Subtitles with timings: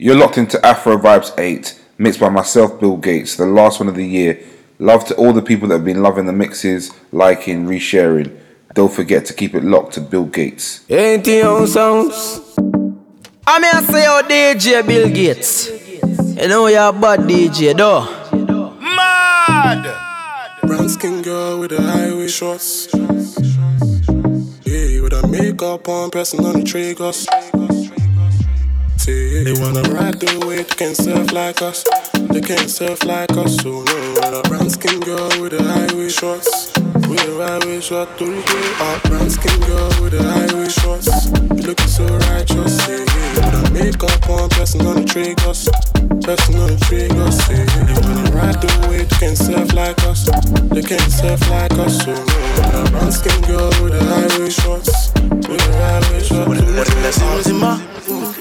[0.00, 3.96] You're locked into Afro Vibes 8, mixed by myself, Bill Gates, the last one of
[3.96, 4.38] the year.
[4.78, 8.38] Love to all the people that have been loving the mixes, liking, resharing.
[8.74, 10.88] Don't forget to keep it locked to Bill Gates.
[10.88, 12.38] Ain't the own sounds?
[13.44, 15.68] I mean, I say, oh, DJ Bill Gates.
[16.40, 18.04] You know you're a bad DJ, though.
[18.78, 19.82] Mad!
[20.62, 22.86] Brown skin girl with the highway shorts.
[24.64, 27.26] Yeah, with her makeup on, pressing on the triggers.
[29.06, 31.84] They wanna ride the wave, they can't surf like us.
[32.32, 34.38] They can't surf like us, so no.
[34.38, 36.72] A brown skin girl with the highway shorts.
[37.08, 41.08] With the highway shorts, do you A brown skin girl with the highway shorts.
[41.54, 43.06] You looking so righteous, yeah.
[43.38, 45.68] With her makeup on, pressing on the triggers.
[46.22, 47.64] Pressing on the triggers, yeah.
[47.86, 50.26] They wanna ride the wave, they can't surf like us.
[50.74, 52.82] They can't surf like us, so no.
[52.82, 55.14] A brown skin girl with the highway shorts.
[55.48, 56.58] With the highway shorts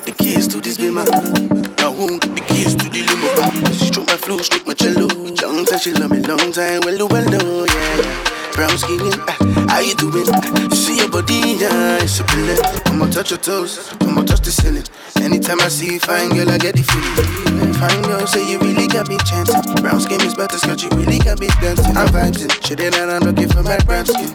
[0.05, 1.01] the keys to this beamer.
[1.01, 3.71] I get the keys to the limo.
[3.71, 5.07] She stroke my flow, stroke my cello.
[5.41, 6.81] Young time, she love me long time.
[6.83, 8.33] Well, well, do, yeah.
[8.53, 10.25] Brown skin, uh, how you doing?
[10.73, 12.57] See your body, yeah, it's a pillar.
[12.87, 14.83] I'ma touch your toes, I'ma touch the ceiling.
[15.21, 17.73] Anytime I see you fine, girl, I get the feeling.
[17.73, 19.61] Fine girl, say you really got me chanting.
[19.81, 21.95] Brown skin is better, scotch, you really got me dancing.
[21.95, 24.33] I'm vibing, shit, and I'm looking for my brown skin.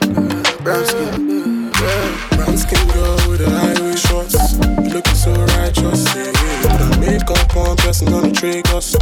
[0.63, 1.52] Brown skin.
[2.37, 4.57] Brown skin girl with the highway shorts.
[4.93, 6.31] Looking so righteous, yeah.
[6.63, 8.97] With the makeup on, pressing on the triggers.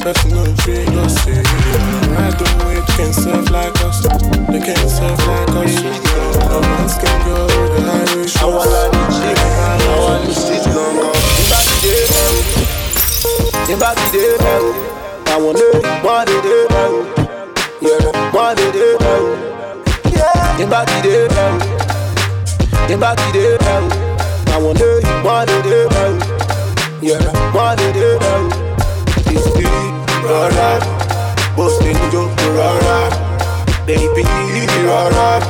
[0.00, 1.44] Pressing on the triggers, yeah.
[2.14, 4.02] Ride the wave, they can't surf like us.
[4.48, 5.76] They can't surf like us.
[5.80, 8.40] Brown skin girl with the highway shorts.
[8.40, 11.32] I wanna be I wanna be street long gone.
[13.68, 13.76] The
[14.40, 14.64] now.
[15.26, 15.66] I wanna
[16.02, 16.92] what it is now.
[17.80, 19.22] Yeah, what it is now.
[20.10, 21.58] Yeah, the body there now.
[21.58, 21.71] The body
[22.88, 23.92] they down.
[24.48, 26.18] I want to you want it they down.
[27.00, 28.50] Yeah, want it they down.
[29.32, 29.64] It's the
[30.26, 30.80] rara,
[31.56, 33.10] busting joke rara,
[33.86, 34.24] baby
[34.86, 35.40] rara,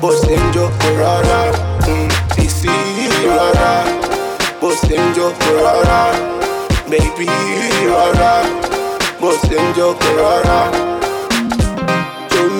[0.00, 1.52] busting joke rara.
[2.36, 2.72] It's the
[3.28, 3.84] rara,
[4.60, 6.12] busting joke rara,
[6.88, 7.26] baby
[7.86, 8.44] rara,
[9.20, 10.93] busting joke rara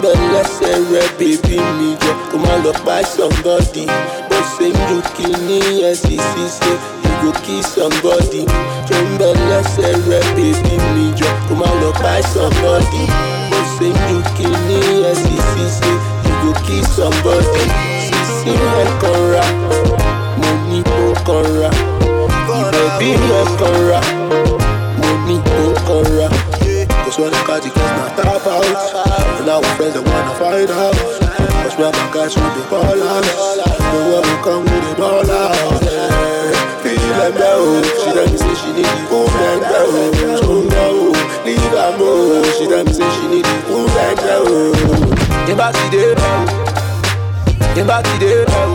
[0.02, 3.84] lọ lẹ́sẹ̀ rẹ bèbí mi jọ kó má lọ pa somebody.
[4.30, 5.58] Bó ṣe ń ju kíní
[5.92, 6.72] ncc ṣe
[7.04, 8.42] you go kill somebody.
[8.88, 13.02] Tó ń bẹ lẹ́sẹ̀ rẹ bèbí mi jọ kó má lọ pa somebody.
[13.50, 15.90] Bó ṣe ń ju kíní ncc ṣe
[16.26, 17.64] you go kill somebody.
[18.06, 19.44] Sísí rẹ kanra.
[20.40, 21.70] Mo ní kó kanra.
[22.60, 24.00] Ìbẹ̀bí rẹ kanra.
[24.98, 26.28] Mo ní kó kanra.
[27.14, 28.66] Cause when I got the kids not tap out
[29.38, 30.98] And our friends that wanna find out.
[31.78, 35.78] We have my guys the ball out The one who come with the ball out
[36.82, 37.86] Feel them down.
[38.02, 39.94] She tell me say she need the food and down.
[40.42, 41.14] So no,
[41.46, 44.74] leave her more She tell me say she need the food and down.
[45.46, 46.50] The body they down
[47.78, 48.74] The body they down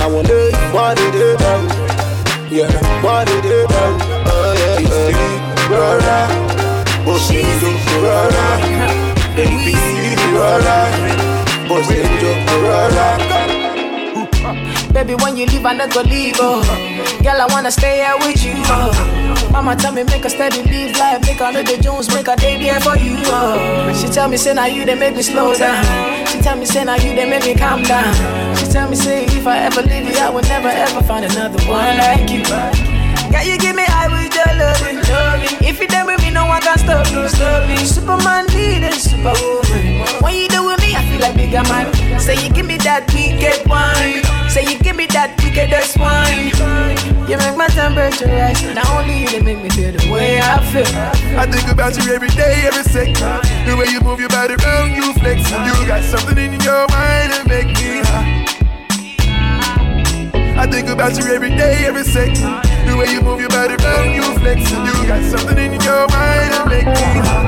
[0.00, 1.60] I want to one day down
[2.48, 2.72] Yeah,
[3.04, 4.00] one day down
[4.32, 6.45] Oh yeah, it's the brother
[7.16, 8.58] rọra
[9.36, 9.74] baby
[10.34, 10.90] rọra
[11.68, 12.02] você
[12.62, 13.18] rọra.
[14.92, 16.62] Baby, when you leave, I not go leave, oh.
[17.22, 19.48] Girl, I wanna stay here with you, oh.
[19.52, 21.20] Mama tell me make a steady live life.
[21.26, 23.92] Make a know the Jones, make a day for you, oh.
[23.92, 25.84] She tell me, say, now you, they make me slow down.
[26.28, 28.14] She tell me, say, now you, they make me calm down.
[28.56, 31.62] She tell me, say, if I ever leave you, I will never ever find another
[31.68, 32.42] one like you.
[33.30, 33.84] Girl, you give me
[35.62, 37.28] If you done with me, no one can stop you.
[37.28, 37.76] Stop me.
[37.76, 40.22] Superman leading superwoman.
[40.22, 41.92] When you do with me, I feel like bigger man.
[42.20, 44.22] Say you give me that wicked wine.
[44.50, 46.50] Say you give me that wickedest wine.
[47.28, 48.62] You make my temperature rise.
[48.74, 50.86] Not only you, they make me feel the way I feel.
[51.38, 53.16] I think about you every day, every second.
[53.66, 55.42] The way you move your body around, you flex.
[55.50, 58.35] You got something in your mind that make me high.
[60.58, 62.34] I think about you every day, every second.
[62.86, 64.70] The way you move your body around, you flex.
[64.70, 67.46] You got something in your mind that make me.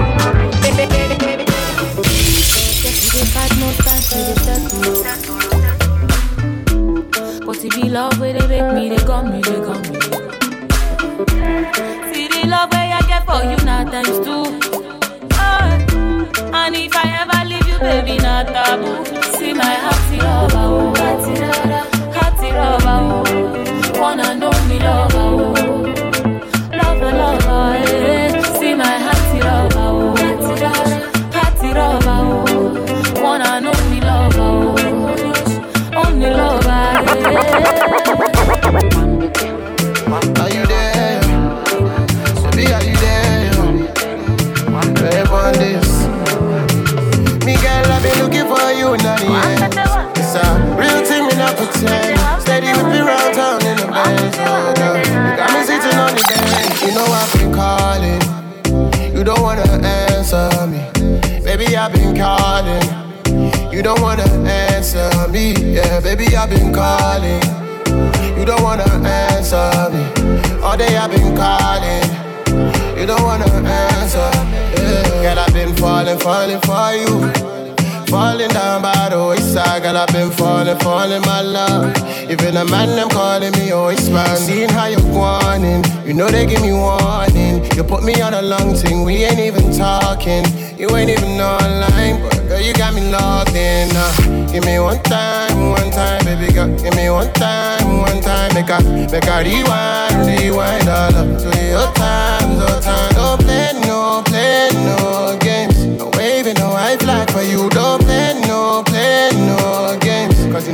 [7.47, 9.99] But if you love where they make me, they got me, they got me.
[12.13, 14.61] See the love where I get for you now times two.
[15.33, 19.05] Oh, and if I ever leave you, baby, not taboo.
[19.39, 20.93] See my heart, see love, oh,
[24.01, 25.08] Wanna know me, lover,
[82.59, 84.37] A man, them calling me always man.
[84.37, 87.63] Seeing how you're wanting, you know they give me warning.
[87.77, 90.45] You put me on a long thing, we ain't even talking.
[90.77, 93.89] You ain't even online, but girl, you got me logged in.
[93.95, 96.67] Uh, give me one time, one time, baby girl.
[96.83, 98.53] Give me one time, one time.
[98.55, 103.15] Make a, make a rewind, rewind all up to your time, your time.
[103.15, 105.87] Don't play, no, play, no games.
[105.87, 107.69] No waving, no high flag for you.
[107.71, 107.98] Don't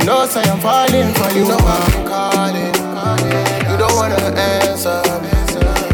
[0.05, 1.47] know, say I'm falling for you.
[1.47, 2.73] Know I'm calling.
[3.69, 5.01] You don't wanna answer.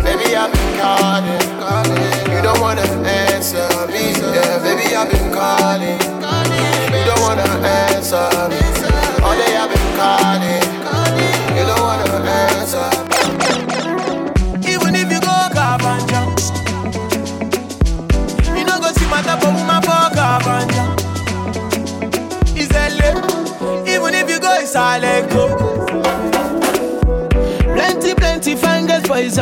[0.03, 2.35] Baby, I've been calling.
[2.35, 4.11] You don't wanna answer me.
[4.35, 6.00] Yeah, baby, I've been calling.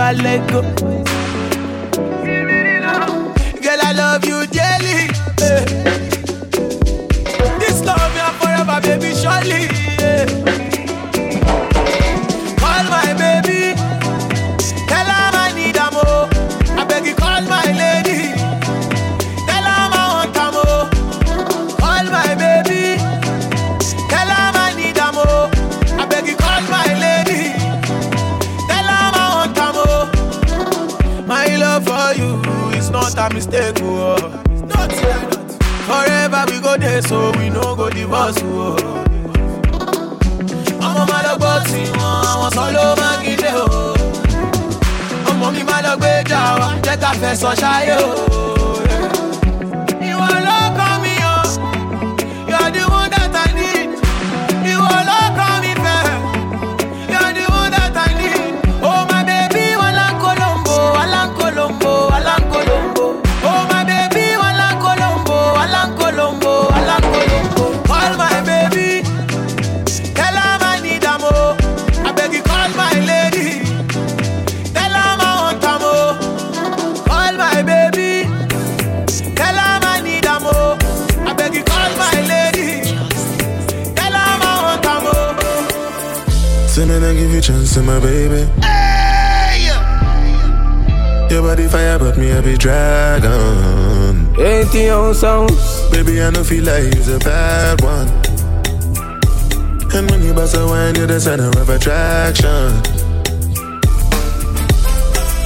[0.10, 0.89] I let go.
[87.10, 87.18] More.
[87.18, 88.48] Say me I give you chance to my baby.
[91.34, 94.36] Your body fire, but me I be dragon.
[94.40, 95.90] Eighty on songs.
[95.92, 98.08] Baby, I know feel like you're a bad one.
[99.94, 102.82] And when you bust a wine, you're the center of attraction.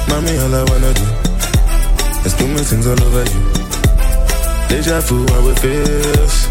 [0.07, 1.05] Mommy, all I wanna do
[2.25, 3.41] is do my things all over you.
[4.69, 6.47] Deja vu, how it feels.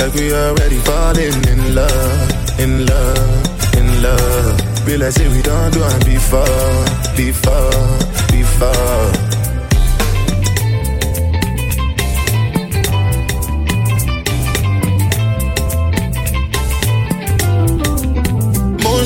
[0.00, 4.58] Like we already falling in love, in love, in love.
[5.02, 6.84] Like say we don't do it before,
[7.16, 7.98] before,
[8.30, 9.12] before.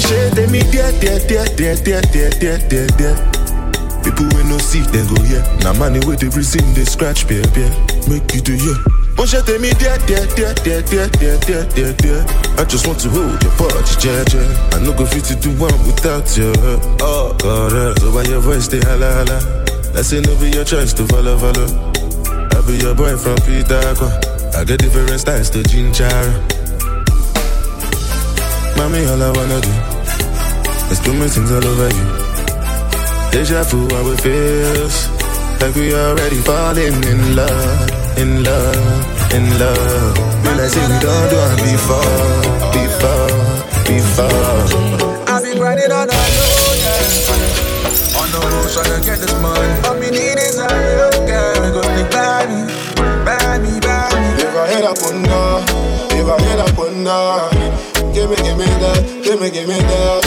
[0.07, 3.17] Ṣe tèmi díẹ̀ díẹ̀ díẹ̀ díẹ̀ díẹ̀ díẹ̀ díẹ̀ díẹ̀ díẹ̀.
[4.05, 5.43] People wey no see dem go hear.
[5.65, 7.71] Na money wey dey reason dey scratch bear bear.
[8.09, 8.77] Make you dey hear.
[9.17, 12.46] Mo tèmi díẹ̀ díẹ̀ díẹ̀ díẹ̀ díẹ̀ díẹ̀ díẹ̀ díẹ̀ díẹ̀.
[12.59, 14.75] I just want to hold your body jẹ́jẹ́.
[14.75, 16.53] I no go fit to do one without you.
[17.01, 19.39] Oh God, uh, so why your voice hala?
[19.95, 21.69] Let's say no be your choice to follow follow.
[22.57, 23.85] I be your boy from Peter.
[24.59, 26.09] I get different styles to ginger.
[28.77, 29.73] Mommy, all I wanna do
[30.93, 32.07] is do my things all over you.
[33.33, 34.97] Deja vu, how it feels
[35.61, 40.17] like we already falling in love, in love, in love.
[40.45, 42.17] When I say we don't do it before,
[42.73, 43.29] before,
[43.85, 44.33] before.
[45.29, 48.17] I've been on the road, yeah.
[48.17, 49.69] On the road trying to get this money.
[49.85, 51.69] All me need is a real girl.
[51.77, 52.65] Go stick by me,
[53.29, 54.29] by me, by me.
[54.41, 55.47] If I head up under,
[56.17, 57.37] if I head up under,
[58.17, 60.25] give me, give me that, give me, give me that,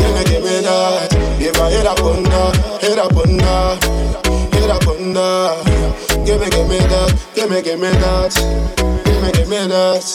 [0.00, 1.12] give me, give me that.
[1.36, 2.46] If I head up under,
[2.80, 3.76] head up under,
[4.56, 8.30] head up under, give me, give me that, give me, give me that,
[9.02, 10.06] give me, give me that,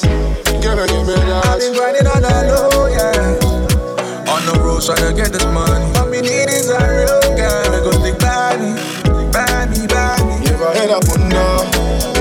[0.63, 1.43] give me, give me that.
[1.43, 4.31] I've been grinding on the low, yeah.
[4.31, 5.91] On the road trying to get this money.
[5.99, 7.67] All me need is a real girl.
[7.83, 8.79] Go stick by me,
[9.27, 10.39] by me, by me.
[10.47, 11.67] Give a head up on now,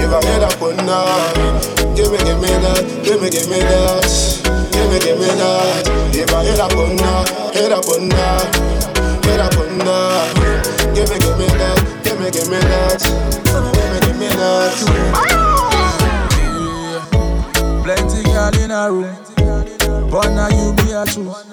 [0.02, 1.06] if I head up on now,
[1.94, 4.02] give me, give me that, give me, give me that,
[4.74, 5.86] give me, give me that.
[6.10, 7.22] If I head up on now,
[7.54, 8.42] head up on now,
[9.22, 10.34] head up on now,
[10.98, 11.46] give me, give me
[12.24, 13.00] that, give me, that,
[13.74, 14.74] give me, give me that.
[17.84, 19.16] Plenty girl in a room,
[20.10, 21.44] but now you be a truth.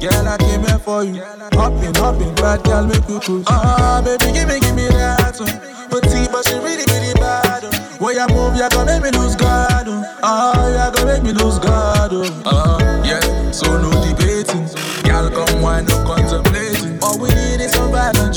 [0.00, 1.22] Girl, I came here for you.
[1.54, 3.44] Hopping, hopping, bad girl, make you cruise.
[3.48, 5.40] Ah, baby, give me, give me that.
[5.40, 5.46] Uh.
[5.90, 7.64] But see, but she really, really bad.
[7.64, 7.70] Uh.
[7.98, 9.88] Way you move, you gonna make me lose God.
[9.88, 10.04] Uh.
[10.22, 12.12] Ah, you gonna make me lose God.
[12.12, 12.30] Uh.
[12.44, 14.68] Ah, yeah, so no debating.
[15.02, 17.02] Girl, come wine, no contemplating.
[17.02, 18.32] All we need is some vibe and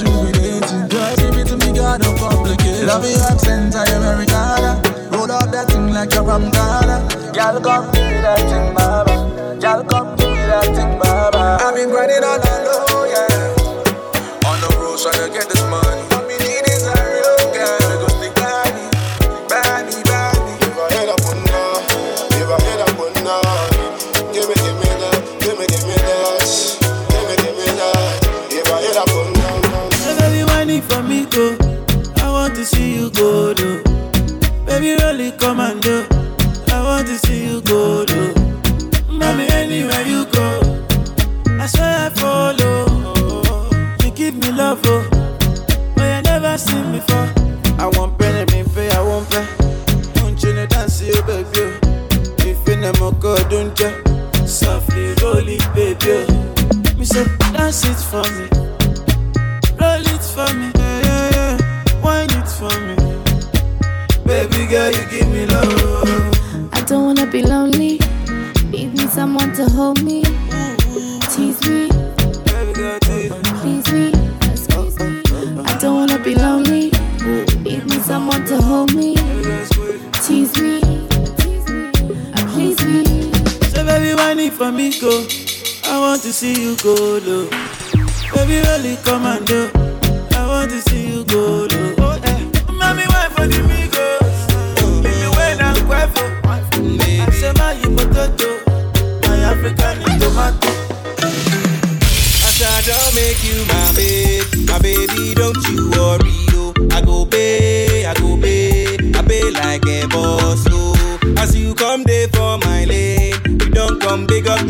[2.92, 4.82] Love your accent, I Americana.
[5.12, 7.32] Roll up that thing like you're from Ghana.
[7.32, 7.91] Girl, come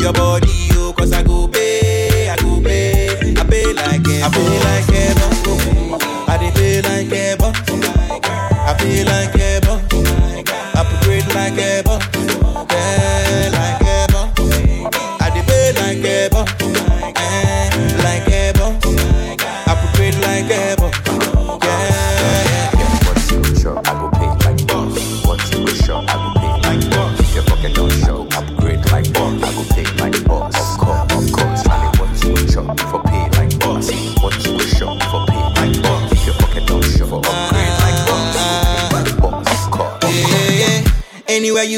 [0.02, 0.94] your body, oh.
[0.98, 4.90] Cause I go pay, I go pay, I pay like a I pay like
[5.48, 6.26] oh.
[6.28, 7.38] I pay like a
[8.64, 9.61] I pay like a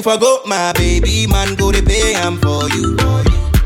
[0.06, 2.98] Anywhere you forgo my baby, man, go to pay am for you.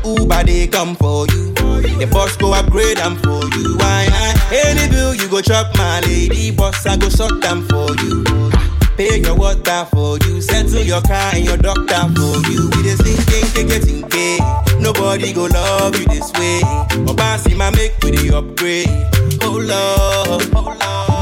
[0.04, 1.52] Uber they come for you.
[1.98, 3.76] The boss go upgrade am for you.
[3.78, 4.52] Why not?
[4.52, 8.22] Any bill you go chop my lady, boss I go sort them for you.
[8.96, 12.70] Pay your water for you, settle your car and your doctor for you.
[12.70, 12.94] We the
[13.26, 14.38] thinking, getting pay.
[14.80, 16.60] Nobody go love you this way.
[17.06, 18.88] Obasi my make we the upgrade.
[19.42, 20.42] Oh Lord,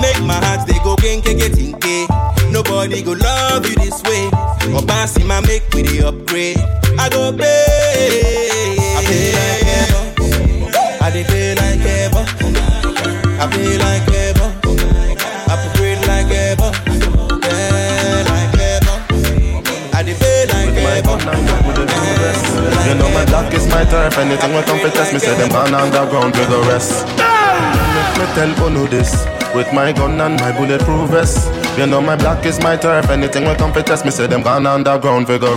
[0.03, 2.07] make my heart they go kenke getting pay.
[2.51, 4.56] Nobody go love you this way.
[4.75, 6.59] Obasi my make we the upgrade.
[6.99, 8.77] I go pay.
[8.97, 10.03] I pay like ever.
[11.05, 12.25] I dey pay like ever.
[13.41, 14.49] I pay like ever.
[15.53, 16.71] Upgrade like ever.
[17.47, 18.97] Yeah, like ever.
[19.97, 21.17] I dey pay like ever.
[22.87, 25.49] You know my dog is my turf Anything will come for test me Say them
[25.49, 28.15] gone underground with the rest ah!
[28.15, 32.17] Make me tell Uno this With my gun and my bulletproof vest You know my
[32.17, 33.11] black is my turf.
[33.11, 35.55] Anything will come for test me Say them gone underground with the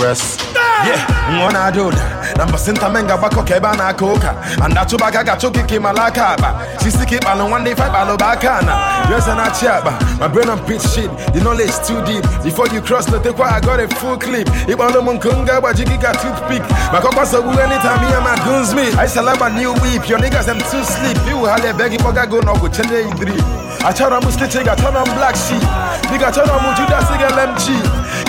[2.40, 7.52] namba sinta menga bako keba na koka anda chuba gaga chuki kimalaka ba sisi kibalo
[7.52, 9.10] one day fight balo bakana.
[9.10, 11.10] Yes and I chiaba my brain on pitch shit.
[11.34, 12.24] The knowledge too deep.
[12.44, 14.48] Before you cross take I got a full clip?
[14.72, 16.64] Ibalo munkunga ba jigi got toothpick.
[16.96, 20.08] Makoko so bu anytime me and my goons meet I sell my new whip.
[20.08, 21.18] Your niggas them too sleep.
[21.28, 23.36] You hale begi boga go no go chende idri
[23.84, 25.60] achara muskete ga turn on black sheep.
[26.08, 27.66] Nigga turn on mujuda siga LMG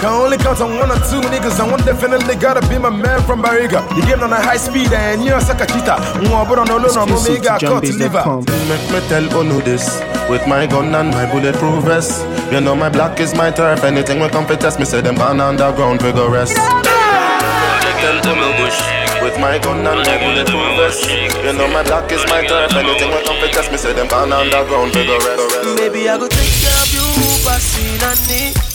[0.00, 3.20] can only count on one or two niggas and one definitely gotta be my man
[3.22, 6.86] from Bariga you get on a high speed and you're a sakachita Mwabura no lono
[6.86, 8.24] Exclusive mumega to cut liver
[8.68, 12.24] Make me tell Uno this With my gun and my bulletproof vest.
[12.52, 13.82] You know my black is my turf.
[13.82, 16.54] Anything we come to test me, say them born underground, we go rest.
[16.54, 18.78] Tell them no bush.
[19.22, 21.10] With my gun and my bulletproof vest.
[21.10, 22.72] You know my black is my turf.
[22.74, 25.76] Anything we come to test me, say them born underground, we go rest.
[25.76, 27.06] Baby, I go take care of you,
[27.42, 28.69] passing on me.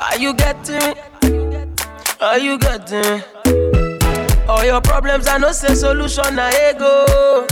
[0.00, 0.94] Are you getting me?
[2.20, 3.22] Are you getting me?
[4.48, 7.46] All your problems, I no say solution, I ego.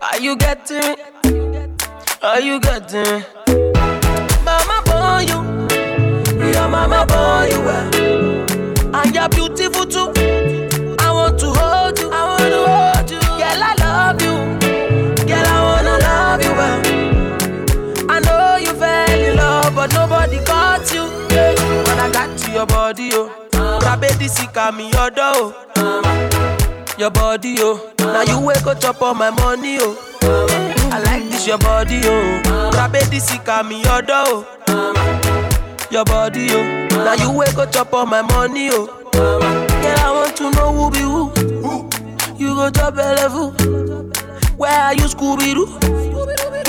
[0.00, 0.96] Are you getting me?
[2.22, 3.69] Are you getting me?
[24.30, 26.86] Sika your door, oh.
[26.98, 29.96] Your body, oh, now you wake up chop all my money, oh.
[30.92, 32.70] I like this your body, oh.
[32.74, 35.86] Rabedi sika me your door, oh.
[35.90, 38.86] Your body, oh, now you wake up chop all my money, oh.
[39.12, 41.30] Girl, I want to know who be who.
[42.36, 43.50] You go a level.
[44.56, 45.66] Where are you, Scooby Doo?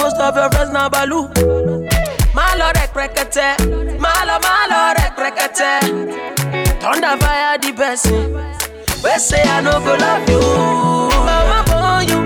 [0.02, 1.28] Most of your friends now Baloo.
[2.34, 6.41] Malo rek rekete, malo malo rek rekete.
[6.82, 8.34] Thunder fire the person.
[9.04, 10.40] We say I no go love you.
[11.28, 12.20] Mama born you,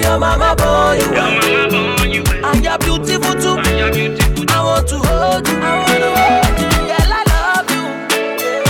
[0.00, 3.56] your mama born you, and you're beautiful too.
[3.58, 6.68] I want to hold you, I wanna hold you.
[6.90, 7.84] Girl, I love you.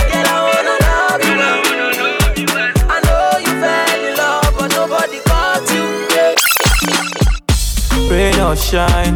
[0.09, 2.47] Girl, I wanna love you.
[2.89, 5.85] I know you fell in love, but nobody got you.
[6.15, 6.35] Yeah.
[8.11, 9.15] Rain or shine,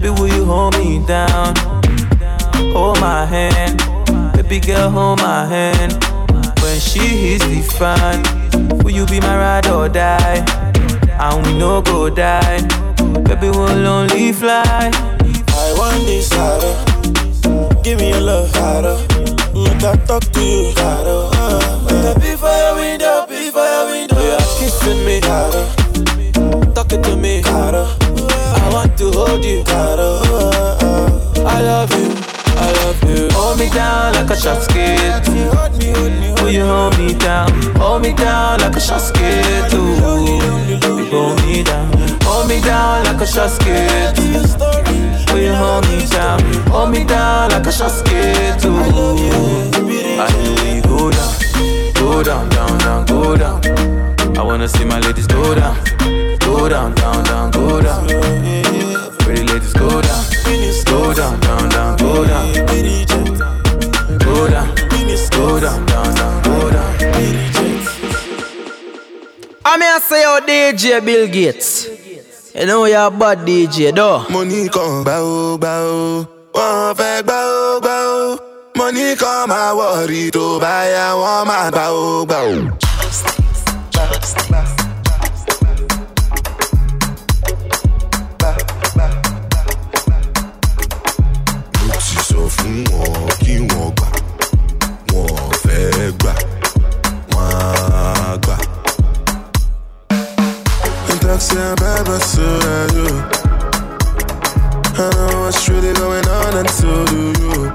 [0.00, 1.54] baby, will you hold me down?
[2.72, 3.80] Hold my hand,
[4.48, 5.92] baby girl, hold my hand.
[6.62, 8.22] When she hits the fan,
[8.82, 10.42] will you be my ride or die?
[11.20, 12.62] And we no go die,
[13.24, 14.64] baby, we'll only fly.
[14.64, 17.82] I want this harder.
[17.82, 18.96] Give me your love harder.
[19.52, 21.28] Make I talk to you harder.
[21.34, 22.14] Uh.
[22.14, 24.20] Before your window, before your window.
[24.20, 26.72] You are kissing me harder.
[26.72, 27.86] Talking to me harder.
[28.56, 30.47] I want to hold you harder.
[33.58, 35.28] Hold me down like a shot skate.
[36.40, 37.50] Will you hold me down?
[37.74, 39.74] Hold me down like a shot skate.
[39.74, 40.38] Ooh,
[40.78, 41.90] baby, hold me down.
[42.22, 44.16] Hold me down like a shot skate.
[45.32, 46.40] Will you hold me down?
[46.68, 47.90] Hold me down like a shot.
[48.64, 48.78] Ooh,
[50.20, 50.28] I
[50.64, 51.34] you go down,
[51.94, 54.38] go down, down, down, go down.
[54.38, 55.76] I wanna see my ladies go down,
[56.38, 58.06] go down, down, down, go down.
[59.18, 60.24] Pretty ladies go down,
[60.84, 62.67] go down, down, down, go down.
[69.78, 71.86] I mean, I say, oh, DJ Bill Gates.
[72.52, 74.26] You know you're a bad DJ, though.
[74.28, 78.38] Money kan gbà ó gbà ó, wọ́n fẹ́ gbà ó gbà ó.
[78.78, 82.54] Money kan máa wọ̀rí tó bá yá wọ́n máa gbà ó gbà ó.
[83.94, 84.77] Mo
[101.68, 102.18] Taxi and Baba
[102.94, 103.08] you.
[104.96, 107.72] I know what's really going on and so do you.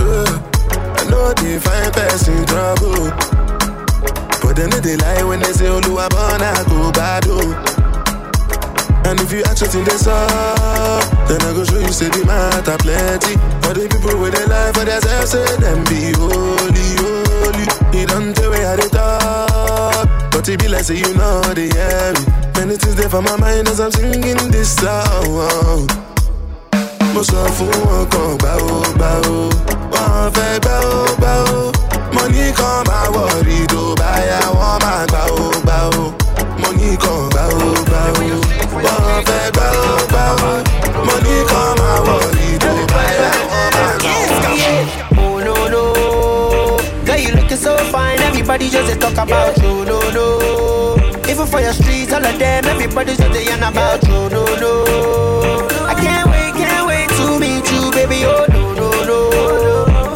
[0.00, 0.32] Yeah.
[0.96, 3.10] I know they find person trouble.
[4.42, 7.54] But then they lie when they say Oluwa bona go bad oh.
[9.06, 12.24] And if you ask what's in this up, then I go show you say the
[12.24, 13.34] matter plenty.
[13.68, 18.06] All the people with their life for themselves say them be holy, holy.
[18.06, 19.50] Don't tell where I they talk,
[20.46, 22.24] but be like say you know they hear me.
[22.56, 25.88] Many things there for my mind as I'm singing this song.
[27.14, 29.38] Mo sọ fún wọn kan gbà ó gbà ó,
[29.92, 31.72] wọ́n fẹ́ gbà ó ó.
[32.14, 36.04] Money kan máa wọ̀rí tó bá yá wọ́n máa gbà ó gbà ó.
[36.62, 38.28] Money kan gbà ó gbà ó,
[38.84, 40.54] wọ́n fẹ́ gbà ó ó.
[41.06, 42.33] Money kan máa wọ̀rí
[48.46, 49.86] Everybody just a talk about you.
[49.86, 50.96] No no,
[51.30, 52.66] even for your streets, all of them.
[52.66, 54.28] Everybody just a yarn about you.
[54.28, 54.84] No no,
[55.86, 58.26] I can't wait, can't wait to meet you, baby.
[58.26, 58.53] Oh.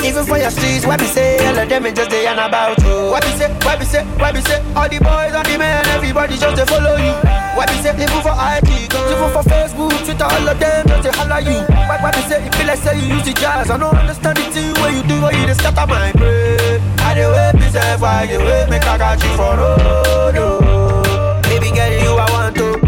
[0.09, 2.81] Even for your streets, what we say, all of them is just a yarn about
[2.81, 3.13] you.
[3.13, 4.57] What we say, what we say, what we say.
[4.73, 7.13] All the boys, all the men, everybody just to follow you.
[7.53, 11.13] What we say, even for IG, even for Facebook, Twitter, all of them just to
[11.13, 11.61] holler you.
[11.93, 13.69] What, we say, it feel like say you use the jazz.
[13.69, 16.81] I don't understand the thing what you do, what you just scatter my brain.
[17.05, 20.41] I the way myself, I the way make I got you for road.
[20.41, 21.41] oh.
[21.53, 22.81] Baby girl, you I want to.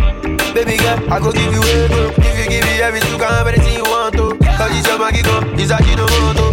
[0.57, 2.17] Baby girl, I go give you ego.
[2.17, 4.41] If you give me everything, you can anything you want to.
[4.57, 5.45] Cause it's your magic, oh.
[5.61, 6.50] it's a Gino Yeah,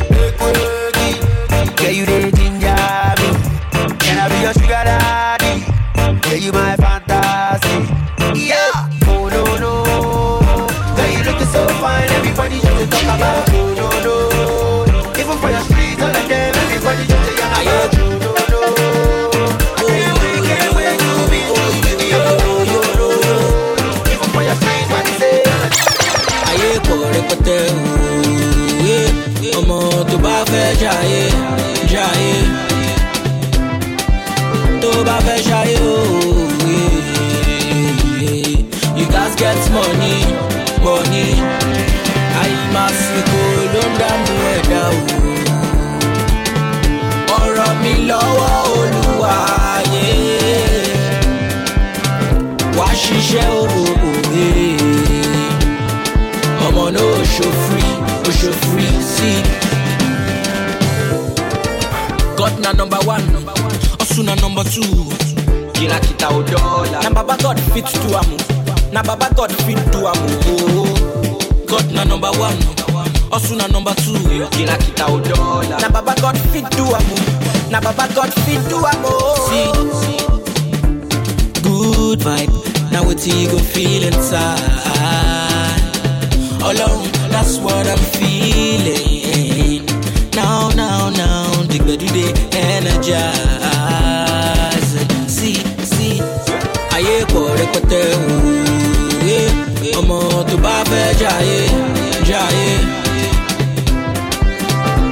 [53.28, 53.84] wá ṣiṣẹ́ òwò
[56.68, 57.94] ọmọ náà ṣo free
[58.28, 59.32] ó ṣo free sí.
[62.38, 63.24] God na number one
[64.00, 64.84] ọ̀sùn na number two
[65.74, 67.00] kìràkìtà ò dọ́ọ̀la.
[67.04, 68.38] na baba God fit do am o
[68.94, 70.20] na baba God fit do am
[70.52, 70.86] o.
[71.68, 72.58] God na number one
[73.32, 74.18] ọ̀sùn na number two
[74.56, 75.78] kìràkìtà ò dọ́ọ̀la.
[75.82, 77.18] na baba God fit do am o
[77.72, 79.16] na baba God fit do am o.
[79.48, 79.72] See,
[81.64, 84.62] good vibe na wetin you go feel inside.
[86.68, 89.84] Ọlọ́run that's what I'm feeling.
[90.40, 92.32] Now now now the gbedu dey
[92.74, 93.78] energize.
[95.36, 95.58] See
[95.94, 96.18] see
[96.96, 98.02] ayé pọ̀ rẹpẹtẹ
[99.22, 99.40] òye
[100.00, 101.60] ọmọ tó bá fẹ́ jayé
[102.30, 102.70] jayé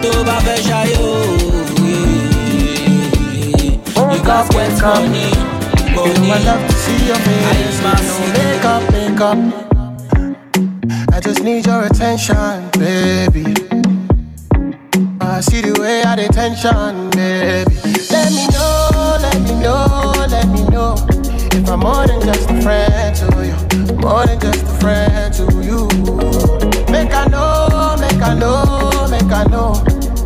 [0.04, 2.00] tó bá fẹ́ ṣayé òye.
[3.98, 5.30] Oh, you gats get money
[6.13, 6.32] money.
[6.32, 7.82] I love to see your face.
[7.82, 7.94] No
[8.34, 9.38] make up, make up.
[11.13, 13.46] I just need your attention, baby.
[15.22, 17.76] I see the way I dey tension, baby.
[18.12, 20.96] Let me know, let me know, let me know.
[21.58, 25.44] If I'm more than just a friend to you, more than just a friend to
[25.63, 25.88] you.
[26.91, 29.74] Make I know, make I know, make I know.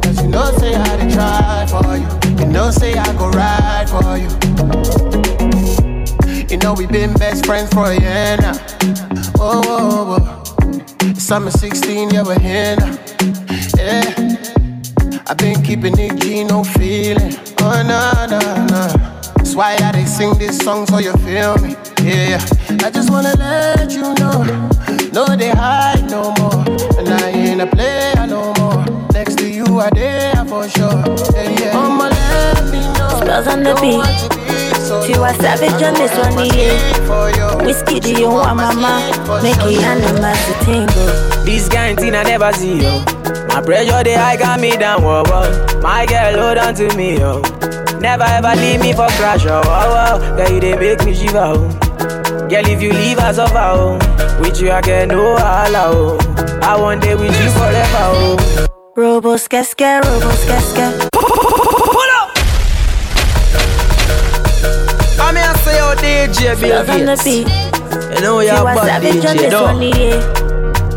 [0.01, 2.45] Cause you know, say I dey try for you.
[2.45, 5.08] You know, say I go ride for you.
[6.59, 8.51] You know, we been best friends for a year now.
[9.39, 11.13] Oh, oh, oh.
[11.13, 12.99] Summer 16, yeah, we're here now.
[13.77, 15.23] Yeah.
[15.25, 17.33] I've been keeping it G, no feeling.
[17.61, 18.87] Oh, no, no, no.
[19.37, 21.77] That's why I they sing this song so you feel me.
[22.03, 22.45] Yeah,
[22.83, 24.43] I just wanna let you know.
[25.13, 26.65] No, they hide no more.
[26.99, 28.83] And I ain't a player no more.
[29.13, 30.91] Next to you, I there for sure.
[31.33, 31.73] Yeah, yeah.
[31.73, 33.21] Mama, let me know.
[33.21, 34.38] Spells on the beat.
[34.89, 37.63] Want to be so See what savage on this one, yeah.
[37.63, 39.41] Whiskey, do you want mama?
[39.43, 41.45] Make it animals to tingle.
[41.45, 43.03] This thing I never see, yo.
[43.47, 45.81] My pressure, they high got me down, whoa, whoa.
[45.81, 47.41] My girl, hold on to me, yo.
[47.99, 50.37] Never ever leave me for crash, oh, oh, oh.
[50.37, 51.69] Girl, you they make me shiver, oh.
[52.47, 54.39] Girl, if you leave us over, oh.
[54.39, 56.59] With you, I get no holla, oh.
[56.61, 58.65] I want day with you forever, oh.
[58.95, 60.91] Robo skeske, robo skeske.
[60.99, 61.08] Pull
[65.29, 67.43] I'm here say your DJ, Spells on the baby.
[67.45, 68.15] beat.
[68.17, 69.79] You know See you're what bad savage DJ, this one,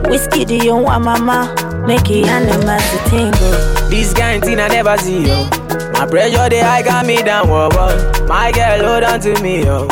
[0.03, 0.11] though.
[0.11, 1.85] Whiskey, do you want mama?
[1.87, 3.91] Make it animals to tingle.
[3.91, 5.45] This kind thing I never see, yo.
[5.93, 8.27] My pressure, they high got me down, whoa, whoa.
[8.27, 9.87] My girl, hold on to me, yo.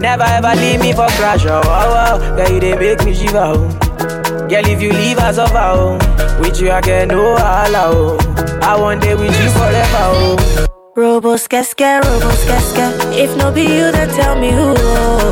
[0.00, 2.36] Never ever leave me for crash, oh, oh, oh.
[2.36, 3.68] Girl, you they make me shiver, oh.
[4.48, 6.38] Girl, if you leave us over, oh.
[6.40, 8.58] With you, I get no holla, oh.
[8.62, 10.66] I want day with you forever, oh.
[10.96, 12.84] Robo skeske, robo skeske.
[13.12, 14.72] If no be you, then tell me who.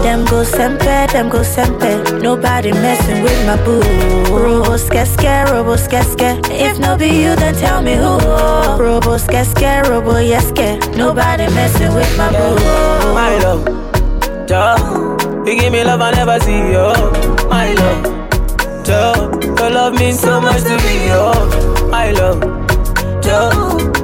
[0.03, 2.21] Them go sempe, them go sempe.
[2.23, 3.81] Nobody messing with my boo.
[4.31, 6.39] Robo skeske, robo skeske.
[6.51, 8.19] If no be you, then tell me who.
[8.79, 10.79] Robo skeske, robo yeske.
[10.99, 13.15] Nobody messing with my boo.
[13.15, 13.65] My love,
[14.47, 14.77] duh.
[15.47, 16.93] You give me love I never see, yo.
[17.49, 18.03] My love,
[18.85, 19.31] duh.
[19.59, 21.33] Your love means so much to me, yo.
[21.89, 22.41] My love,
[23.23, 24.04] duh.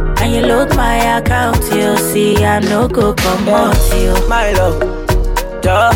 [0.21, 4.13] And you load my account, you see, I no go come out, you.
[4.29, 4.79] My love,
[5.61, 5.91] duh.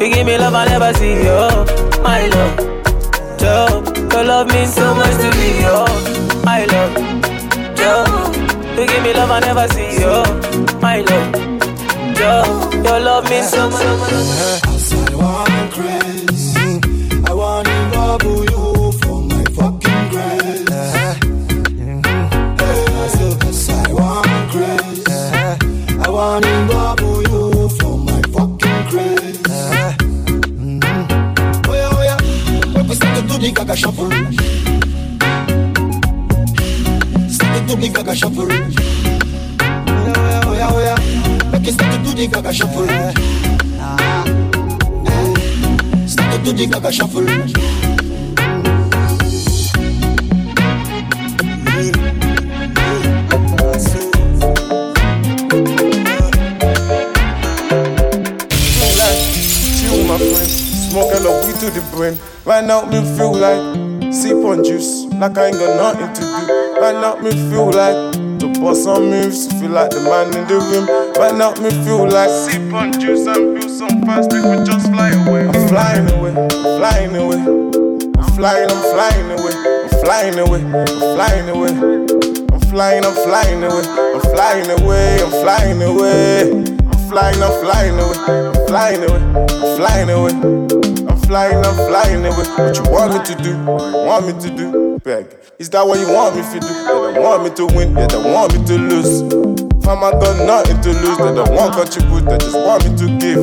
[0.00, 1.66] You give me love I never see, yo.
[2.02, 2.70] My love,
[4.30, 5.86] love means so much to me, oh.
[6.44, 6.94] My love,
[7.76, 8.04] Joe.
[8.80, 10.24] You give me love I never see, oh.
[10.80, 11.34] My love,
[12.16, 12.70] Joe.
[12.84, 13.82] Your love means so much.
[13.82, 16.80] I want crazy.
[17.28, 18.49] I want to bubble you
[33.70, 34.08] gaga shuffle.
[37.68, 38.48] Do the gaga shuffle.
[40.42, 40.98] Oh yeah, oh yeah.
[41.52, 42.86] Make it start to do the gaga shuffle.
[46.08, 47.69] Start to do the gaga shuffle.
[61.60, 62.16] To the brain.
[62.46, 63.60] Right now me feel like
[64.14, 66.80] sip on juice, like I ain't got nothing to do.
[66.80, 70.56] Right now me feel like to bust some moves, feel like the man in the
[70.56, 70.88] room.
[71.20, 75.12] Right now me feel like sip on juice and build some fast, could just fly
[75.28, 75.44] away.
[75.52, 76.48] I'm flying away, I'm
[76.80, 77.36] flying away.
[77.36, 81.76] I'm flying, I'm flying away, I'm flying away, I'm flying away.
[82.56, 83.84] I'm flying, I'm flying away,
[84.16, 86.72] I'm flying away, I'm flying away.
[86.88, 88.16] I'm flying, I'm flying away,
[88.48, 90.89] I'm flying away, I'm flying away.
[91.30, 92.42] Flying, I'm flying away.
[92.58, 93.56] What you want me to do?
[93.62, 94.98] Want me to do?
[95.04, 95.38] Beg.
[95.60, 96.66] Is that what you want me to do?
[96.66, 99.22] They don't want me to win, they want me to lose.
[99.86, 103.06] Fam, I got nothing to lose, they don't want contribute, they just want me to
[103.22, 103.38] give.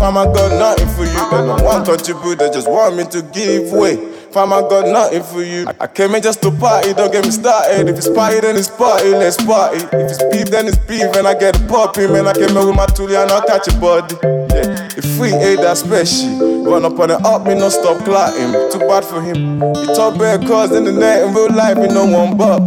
[0.00, 3.20] Fam, I got nothing for you, they don't want contribute, they just want me to
[3.20, 4.00] give way.
[4.32, 5.66] Fam, I got nothing for you.
[5.78, 7.86] I, came in just to party, don't get me started.
[7.86, 9.84] If it's party, then it's party, let's party.
[9.84, 12.06] If it's beef, then it's beef, and I get a poppy.
[12.06, 14.16] Man, I came in with my toolie and I'll catch a body.
[14.24, 18.52] Yeah, if we ain't that special, run up on it up, me no stop clotting.
[18.72, 19.60] Too bad for him.
[19.76, 22.64] He talk bad cause in the net, in real life, me no one but.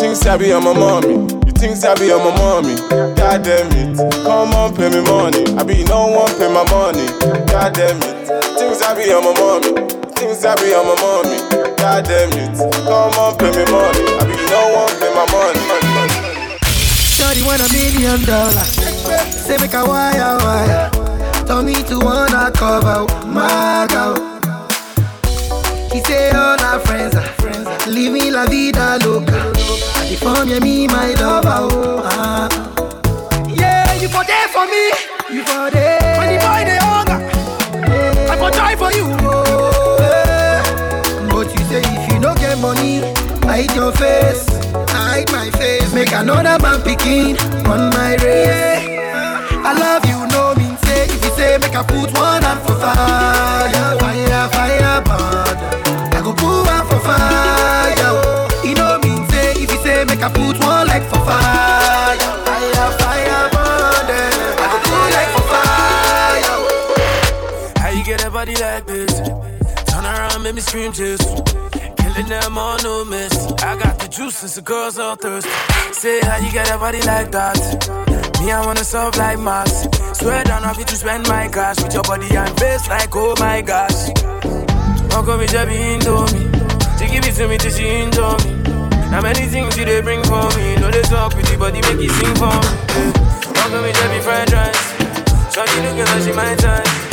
[0.00, 1.20] Things I be on my mommy.
[1.44, 2.76] You think I be on my mommy?
[3.12, 3.98] God damn it.
[4.24, 5.44] Come on, pay me money.
[5.58, 7.06] I be no one pay my money.
[7.52, 8.17] God damn it.
[8.28, 9.72] Things I be on my mommy.
[10.12, 11.40] Things I be on my mommy.
[11.80, 12.52] God damn it.
[12.84, 14.04] Come on, pay me money.
[14.20, 15.64] I be no one pay my money.
[17.08, 18.68] Shorty want a million dollars.
[19.32, 20.90] Say make a wire wire.
[21.46, 24.20] Tell me to wanna cover my girl.
[25.90, 27.86] He say all our friends are friends.
[27.86, 29.52] Living la vida loca.
[30.04, 30.20] If
[30.62, 31.72] me, my lover.
[31.72, 32.48] Oh, ah.
[33.48, 34.92] Yeah, you for there for me.
[35.34, 36.07] You for there.
[38.48, 39.04] For die for you.
[39.28, 39.98] Oh.
[40.00, 40.62] Eh.
[41.28, 43.00] But you say if you no get money,
[43.44, 44.46] hide your face.
[44.88, 45.92] Hide my face.
[45.92, 47.36] Make another man picking
[47.68, 48.88] on my race.
[49.68, 51.04] I love you, no mean say.
[51.04, 54.27] If you say make I put one hand for fire, fire,
[68.38, 69.18] body like this?
[69.90, 71.26] Turn around, make me scream just.
[71.98, 73.34] Killing them all, no miss.
[73.68, 75.50] I got the juice since the girls all thirsty.
[75.90, 77.58] Say how you get a body like that?
[78.38, 79.88] Me, I wanna solve like Max.
[80.20, 83.60] Swear down, I'll to spend my cash with your body and face like oh my
[83.60, 84.06] gosh.
[84.06, 86.42] You just be into me?
[86.94, 88.50] She give it to me till she into me.
[89.10, 90.76] Now many things you they bring for me.
[90.78, 92.70] Know they talk with you, body make you sing for me.
[92.94, 93.82] Yeah.
[93.82, 94.84] You just be fried rice?
[95.50, 97.07] Shawty looking like she my time.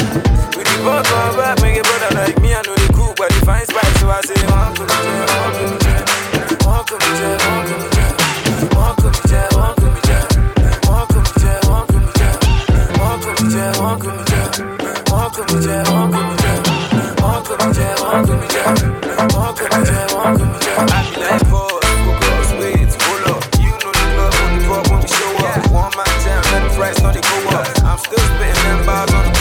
[0.76, 2.54] The fuck on back, make it brother like me.
[2.54, 4.00] I know they cool, but they find spice.
[4.02, 6.04] So I say, walk with me, Jay,
[6.68, 7.38] walk with me, Jay.
[8.76, 9.76] Walk with me, Jay, walk
[15.16, 15.46] up.
[15.46, 15.72] Know the the
[26.36, 27.14] up.
[27.14, 27.68] The go up.
[27.86, 29.35] I'm still spitting them bars on the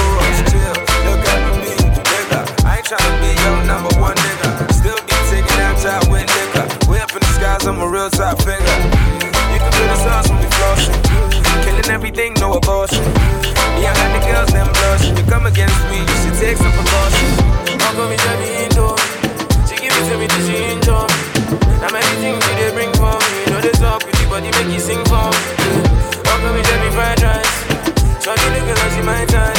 [7.64, 8.79] skies, I'm a real top figure.
[9.53, 10.94] You can feel the sauce when we flossing.
[11.64, 13.05] Killing everything, no abortion.
[13.77, 15.16] Me, I got the girls, them blushing.
[15.16, 17.29] You come against me, you should take some precaution.
[17.66, 19.07] You just be into me?
[19.68, 21.18] She give it to me till she enjoy me.
[21.81, 23.29] Now things you they bring for me.
[23.46, 25.40] You know they talk with you, but you make you sing for me.
[26.44, 27.55] You just be fried rice?
[28.22, 29.59] Shawty looking like she my time.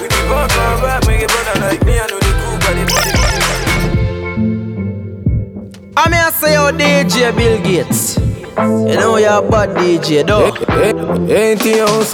[0.00, 1.98] We be both come back, make it brother like me.
[1.98, 2.25] I know
[6.66, 8.16] yo, DJ Bill Gates.
[8.56, 10.52] You know you're a bad DJ, though.
[11.32, 12.04] Ain't your own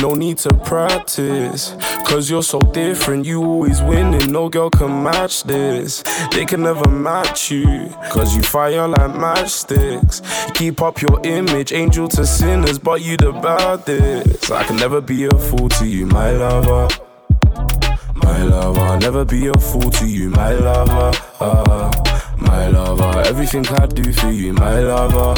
[0.00, 0.18] sounds.
[0.18, 1.74] need to practice.
[2.06, 4.30] Cause you're so different, you always winning.
[4.30, 6.02] No girl can match this.
[6.32, 7.88] They can never match you.
[8.10, 10.22] Cause you fire like matchsticks.
[10.46, 14.50] You keep up your image, angel to sinners, but you the baddest.
[14.50, 16.88] I can never be a fool to you, my lover.
[18.14, 21.12] My lover, I'll never be a fool to you, my lover.
[21.40, 21.90] Uh,
[22.38, 25.34] my lover, everything I do for you, my lover.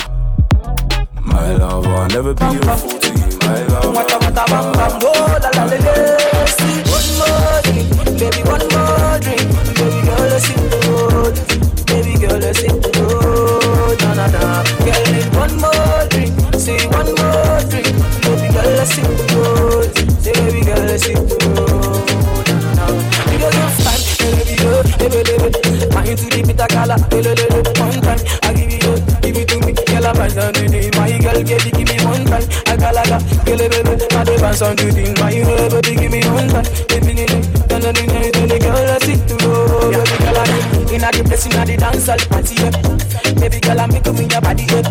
[1.21, 3.12] My lover, I'll never be a fool to you,
[3.53, 3.61] One
[7.19, 9.45] more drink, baby, one more drink.
[9.77, 11.35] Baby girl, let's hit the road.
[11.87, 13.99] Baby girl, let's hit the road.
[14.81, 16.33] Girl, need one more drink.
[16.57, 17.93] Say one more drink.
[18.25, 19.93] Baby girl, let's hit the road.
[20.23, 22.09] Say baby girl, let's hit the road.
[22.49, 22.87] Na na na.
[23.29, 25.49] Because you're fine, baby girl, baby baby.
[25.93, 26.69] Mind to the bitter.
[27.83, 30.17] One time, I give you, give it to me, girl, I'm
[30.97, 31.72] My girl, get
[33.13, 35.13] I a, girl, baby, I do dance on the thing.
[35.21, 36.65] My baby, give me one time.
[36.89, 38.59] Baby, baby, dun dun dun dun dun.
[38.59, 39.93] Girl, let's hit the road.
[39.93, 40.49] Baby girl, I
[40.95, 42.55] inna the place, inna the dance hall party.
[42.57, 42.73] yeah.
[43.37, 44.65] Baby girl, I make up in your body.
[44.65, 44.85] yeah.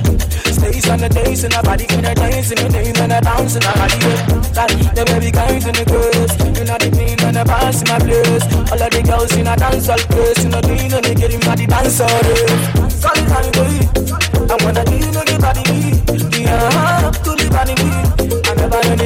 [0.54, 3.20] Stays on the days in her body, in the dance, in the days, in the
[3.26, 3.98] dance, in her body.
[4.06, 4.94] yeah.
[4.94, 6.32] The baby kind in the girls,
[6.62, 8.46] inna the clean and the pass in my place.
[8.70, 11.54] All of the girls in a dance hall place, inna the and they get inna
[11.58, 12.22] the dance hall.
[12.30, 12.86] yeah.
[12.94, 13.90] Solid time to it.
[14.52, 15.64] I wanna be in the body,
[16.44, 17.01] yeah,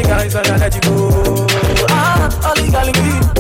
[0.08, 1.48] guys and I let you go.
[1.90, 3.36] Ah, baby, you.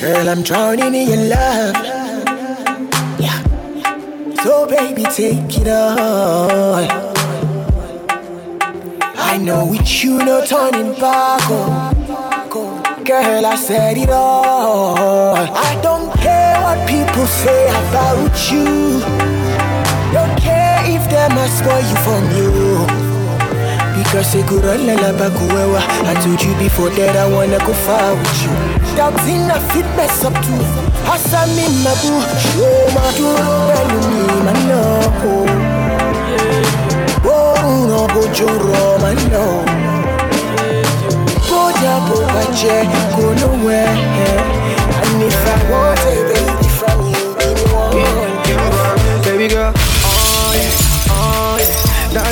[0.00, 1.74] Girl, I'm drowning in your love.
[3.18, 3.42] Yeah.
[4.42, 6.86] So baby, take it all.
[9.16, 11.40] I know with you, no turning back.
[11.50, 11.94] Oh.
[13.04, 15.36] Girl, I said it all.
[15.36, 16.03] I don't
[16.74, 19.00] what people say about you.
[20.12, 22.50] Don't care if they must spoil you from you.
[23.98, 24.86] Because they could run
[25.30, 25.80] kuwewa.
[26.10, 28.50] I told you before that I wanna go far with you.
[28.96, 30.64] Doubting a fit mess up too.
[31.06, 33.54] Hasa mi mabu, show my duro
[34.10, 34.82] me man no.
[37.26, 39.64] Oh no go joro man no.
[41.84, 43.86] Down go bache, go nowhere.
[45.04, 46.23] And if I want a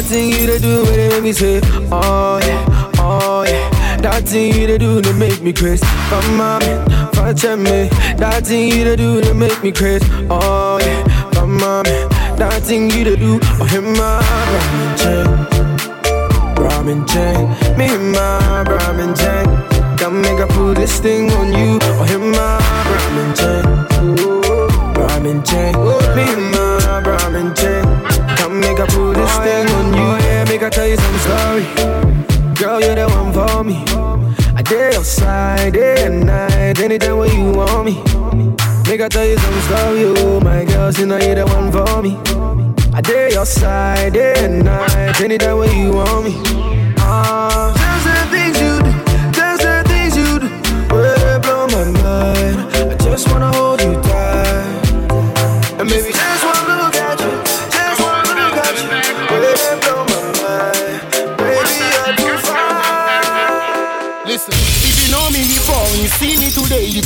[0.02, 1.60] That thing you to do it make me say,
[1.92, 3.98] oh yeah, oh yeah.
[4.00, 5.86] That thing you to do to make me crazy.
[6.10, 6.60] Come on,
[7.12, 7.88] touch me.
[8.18, 10.04] That thing you to do to make me crazy.
[10.28, 11.84] Oh yeah, come on,
[12.36, 13.38] that thing you to do.
[13.42, 14.20] Oh, him my
[14.52, 15.26] ramen chain,
[16.58, 17.78] ramen chain.
[17.78, 19.46] Me and my ramen chain.
[19.98, 21.78] Come make I put this thing on you.
[21.80, 22.58] Oh, him my
[22.90, 23.64] ramen chain,
[24.98, 25.72] ramen chain.
[26.16, 28.31] Me and my ramen chain.
[28.62, 30.08] Make I put this thing on you.
[30.26, 31.64] Yeah, make I tell you some story.
[32.54, 33.84] Girl, you're the one for me.
[34.54, 37.94] I dare your side day and night, anytime when you want me.
[38.88, 42.02] Make I tell you some story, oh my girl, see now you're the one for
[42.02, 42.16] me.
[42.94, 46.34] I dare your side day and night, anytime when you want me.
[46.98, 47.74] Ah,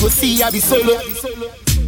[0.00, 0.98] go see I be solo.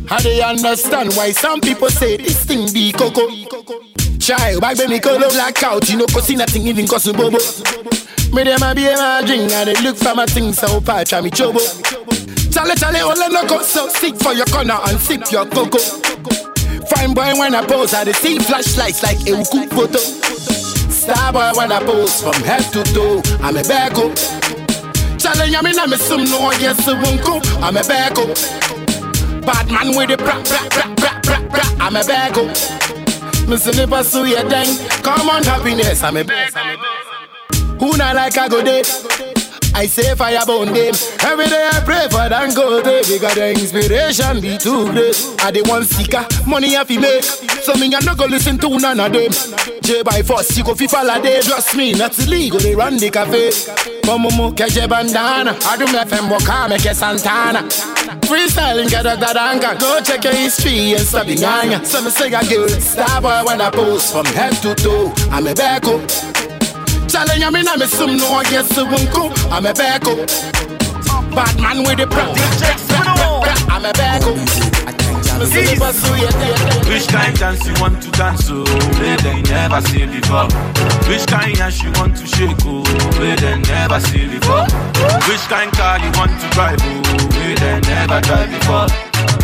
[0.09, 3.29] How they understand why some people say this thing be coco.
[4.19, 7.13] Child, back when me color black out, you know, cause see nothing even cause a
[7.13, 7.39] bobo.
[8.35, 11.31] Me dem a be my drink and they look for my things so patch me
[11.31, 11.61] chobo.
[12.53, 15.79] Chale chale, all no go so sick for your corner and sip your coco.
[16.89, 19.99] Fine boy when I pose, I dey see flashlights like a photo.
[19.99, 24.38] Star boy when I pose from head to toe, I'm a bego.
[25.29, 28.25] Chale yami na me sum no yes wunko, I'm a bego.
[29.45, 32.49] Bad man with the bra bra bra bra bra bra, I'm a bego.
[33.47, 36.77] Missing the pursue your dang, come on happiness, I'm a bego.
[37.79, 38.83] Who not like I go there?
[39.79, 40.93] I say fire burn them.
[41.23, 45.15] Every day I pray for them go there eh, because the inspiration be too great.
[45.39, 47.23] I the one seeker, money I fi make.
[47.23, 49.31] So me I not go listen to none of them.
[49.83, 51.43] J by force, you go fi follow them.
[51.43, 52.59] Trust me, not illegal.
[52.59, 53.51] They run the cafe.
[54.03, 55.55] Momo mo keje bandana.
[55.63, 57.63] I do me FM boka make a Santana.
[58.27, 59.79] Freestyling get a gadanga.
[59.79, 61.87] Go check your history and stop the ganya.
[61.87, 62.83] So me say I good.
[62.83, 65.13] Star boy when I post from head to toe.
[65.31, 66.38] I'm a back up.
[67.09, 69.33] Challenge me na me sum no guess wunko.
[69.51, 70.29] I'm a back up.
[71.35, 72.35] Bad man with the bra.
[73.69, 74.37] I'm a back up.
[75.39, 76.91] Me see me pursue you, yeah.
[76.91, 78.65] Which kind dance you want to dance, oh,
[78.99, 80.49] where they never see before?
[81.07, 82.83] Which kind ass you want to shake, oh,
[83.21, 84.67] where they never see before?
[85.31, 88.89] Which kind car you want to drive, oh, where they never drive before?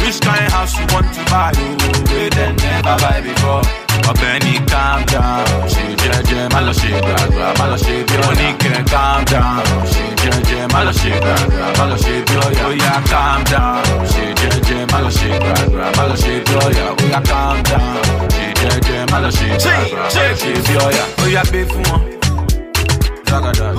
[0.05, 1.77] Which kind house you want to buy, oh,
[2.11, 3.84] where they never buy before?
[4.11, 8.29] Ọ̀gbẹ́ni calm down, ṣe jẹ́jẹ́, má lọ ṣe gbàgbà, má lọ ṣe bí ọ̀yà.
[8.31, 9.57] Oníkẹ́ calm down,
[9.93, 12.65] ṣe jẹ́jẹ́, má lọ ṣe gbàgbà, má lọ ṣe bí ọ̀yà.
[12.71, 13.83] Oya calm down,
[14.13, 16.87] ṣe jẹ́jẹ́, má lọ ṣe gbàgbà, má lọ ṣe bí ọ̀yà.
[17.03, 17.97] Oya calm down,
[18.35, 21.05] ṣe jẹ́jẹ́, má lọ ṣe gbàgbà, má lọ ṣe bí ọ̀yà.
[21.25, 22.01] Oya gbé fún wọn.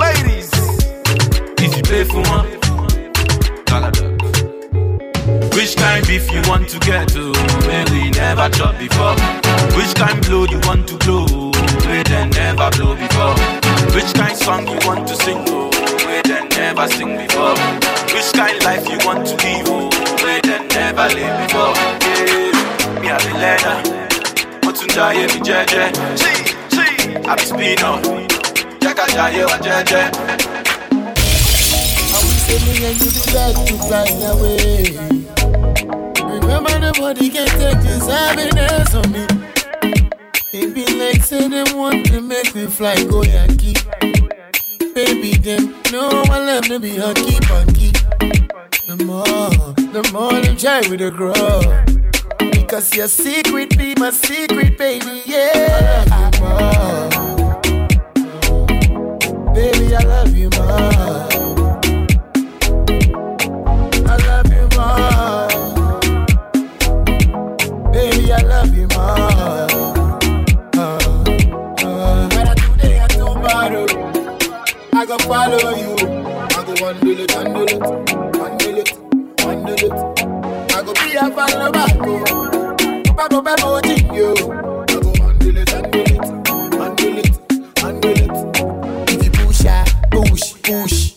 [0.01, 0.49] Ladies,
[1.89, 2.47] pay for one,
[5.66, 7.34] which kind beef you want to get to?
[7.66, 9.18] Where we never chop before.
[9.74, 11.26] Which kind blow you want to blow?
[11.89, 13.34] Where they never blow before.
[13.89, 15.43] Which kind song you want to sing?
[15.47, 15.72] Oh,
[16.05, 17.57] where they never sing before.
[18.13, 19.66] Which kind life you want to live?
[19.66, 19.89] Oh,
[20.22, 21.74] where they never live before.
[23.01, 23.78] Yeah, me a the leather.
[24.61, 25.89] What's in jaye mi jeje?
[26.22, 26.34] Chi,
[26.70, 26.88] chi,
[27.26, 28.03] I be spin up.
[28.86, 30.13] Jaka jaye wa jeje.
[32.13, 35.26] I will say me and you decide to fly away.
[35.55, 39.25] Remember the body can take this happiness on me.
[40.53, 43.75] It be like say them want to make me fly go Yankee.
[44.93, 47.95] Baby, them no one let me be a keep on keep.
[48.87, 51.61] The more, the more them try with the grow.
[52.51, 56.05] Because your secret be my secret, baby, yeah.
[56.11, 57.13] I love
[57.65, 59.53] you more.
[59.53, 61.34] Baby, I love you more.
[75.26, 75.95] Follow you.
[75.95, 77.82] I go handle it, handle it,
[78.36, 78.89] handle it,
[79.39, 79.93] handle it.
[80.71, 81.95] I go be a follow back.
[82.01, 82.76] oh.
[83.15, 83.82] Papa, Papa,
[84.13, 84.34] you.
[84.34, 86.47] I go handle it, handle it,
[86.78, 89.09] handle it, handle it.
[89.09, 91.13] If you push, I push, push,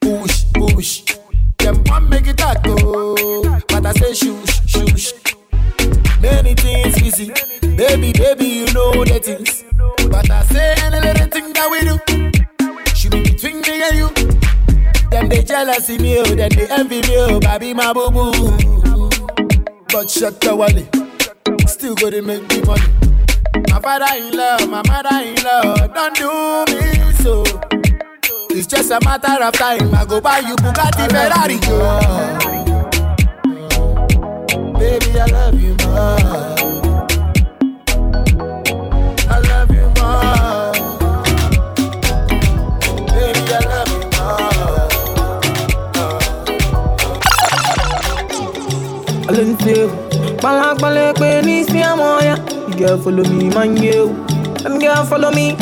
[0.00, 1.16] push, push.
[1.58, 3.14] Them want make it hot oh.
[3.16, 5.12] go, but I say shush, shush.
[6.20, 7.32] Many things we
[7.76, 9.64] baby, baby, you know the things.
[10.10, 12.37] But I say any little thing that we do,
[13.22, 14.08] between me and you.
[15.10, 19.10] Them they jealous of me, oh, then they envy me, oh, baby, my boo boo.
[19.90, 20.88] But shut the wallet,
[21.68, 22.82] still gonna make me money.
[23.70, 27.42] My father in law, my mother in law, don't do me so.
[28.50, 29.94] It's just a matter of time.
[29.94, 31.58] I go buy you Bugatti Ferrari.
[34.78, 36.47] Baby, I love you more.
[49.38, 49.86] Alense,
[50.42, 52.34] balak balak ni si amoya.
[52.66, 54.10] You girl follow me, man you.
[54.66, 55.54] Them girl follow me.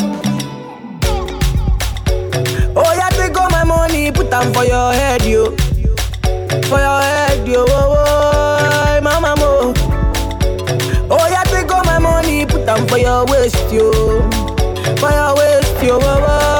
[2.73, 5.53] Oh yeah, take all my money, put them for your head, yo.
[6.65, 7.65] For your head, yo.
[7.69, 9.73] Oh, oh, mama mo.
[11.13, 13.93] Oh yeah, take all my money, put them for your waist, yo.
[14.97, 15.99] For your waist, yo.
[16.01, 16.56] Oh, oh?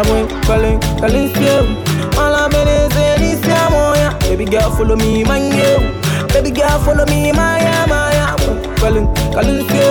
[0.00, 1.76] I'm calling, calling you.
[2.18, 2.88] All I'm in is
[3.20, 4.18] this amoya.
[4.20, 5.92] Baby girl, follow me, man you.
[6.28, 8.34] Baby girl, follow me, Maya, Maya.
[8.78, 9.90] Calling, calling you.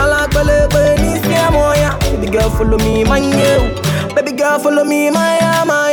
[0.00, 1.96] All I'm calling, calling this amoya.
[2.10, 4.14] Baby girl, follow me, man you.
[4.16, 5.85] Baby girl, follow me, Maya, Maya.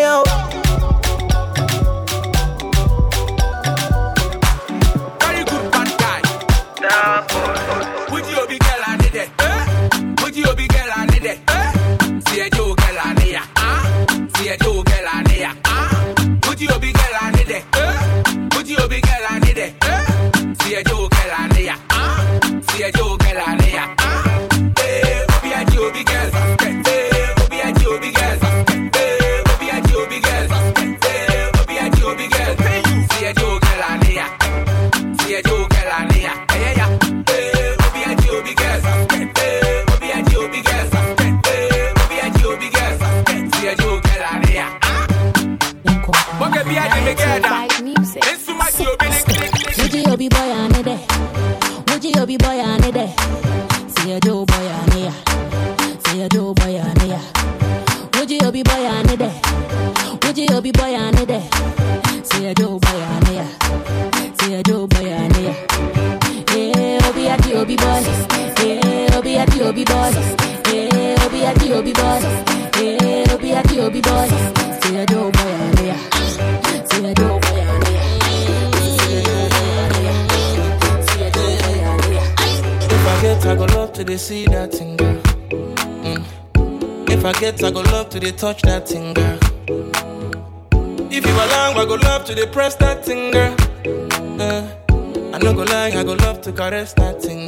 [96.74, 97.48] Caress that thing.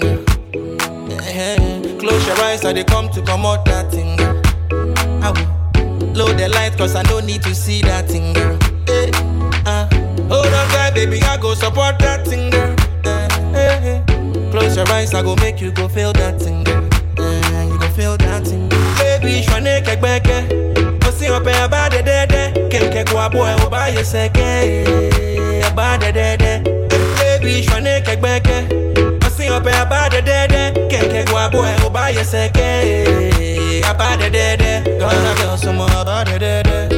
[1.10, 1.98] Yeah, yeah.
[2.00, 4.20] Close your eyes, I they come to come out that thing.
[5.24, 5.30] I
[6.14, 8.58] load the light, cause I don't need to see that thing, girl.
[8.88, 9.10] Eh,
[9.66, 9.88] uh,
[10.30, 12.76] hold on tight, baby, I go support that thing, girl.
[13.04, 14.52] Eh, eh, eh.
[14.52, 16.86] Close your eyes, I go make you go feel that thing, girl.
[17.18, 18.70] Eh, you go feel that thing.
[19.00, 20.38] Baby, shwane kekbeke.
[21.08, 22.70] Osi ope abade dede.
[22.70, 24.86] Kenke kwa boy oba yeseke.
[25.66, 26.62] Abade dede.
[27.18, 28.55] Baby, shwane kekbeke.
[29.56, 30.88] Osi ope abade dede.
[30.90, 33.84] Kenke kwa boy oba yeseke.
[33.90, 34.84] Abade dede.
[35.00, 36.90] Gonna girl some more abade dede.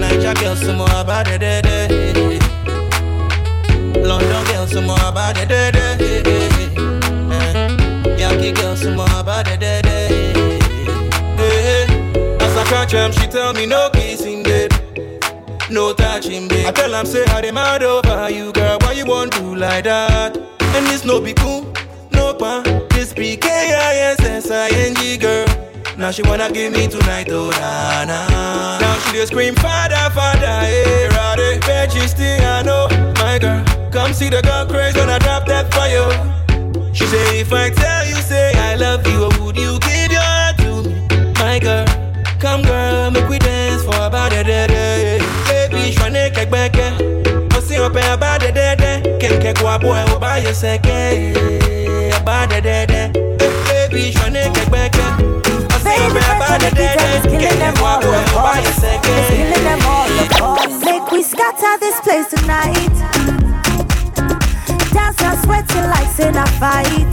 [0.00, 2.04] Niger girl some more abade dede.
[4.04, 5.70] London girl some more about the day
[8.18, 9.80] Yankee girl some more about the day
[12.38, 14.33] As I catch him, she tell me no kissing,
[16.16, 18.78] I tell him, say, how they mad over you, girl.
[18.82, 20.36] Why you want to like that?
[20.36, 21.66] And this no be cool,
[22.12, 22.62] no pan.
[22.90, 25.44] This be K-I-S-S-I-N-G, girl.
[25.98, 28.78] Now she wanna give me tonight, oh na na.
[28.78, 31.58] Now she just scream, Father, Father, eh, hey, Roddy.
[31.66, 32.86] Bet she still, I know,
[33.16, 33.64] my girl.
[33.90, 36.12] Come see the girl crazy when I drop that fire.
[36.94, 40.22] She say, if I tell you, say I love you, oh, would you give your
[40.22, 41.08] heart to me,
[41.40, 41.84] my girl?
[42.38, 44.66] Come, girl, make we dance for about a day,
[52.86, 53.10] day.
[53.68, 55.06] Baby, shwane kekbeke.
[55.74, 57.20] Osi ope about a day, day.
[57.38, 59.14] Kenke kwa boy, oba yeseke.
[59.28, 60.70] Killing them all apart.
[60.84, 62.94] Make we scatter this place tonight.
[64.92, 67.12] Dance and like in a fight.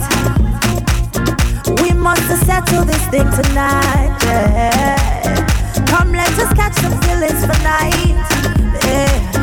[1.82, 4.16] We must settle this thing tonight.
[4.24, 5.46] Yeah.
[5.86, 8.16] Come, let us just catch some feelings for night.
[8.84, 9.41] Yeah.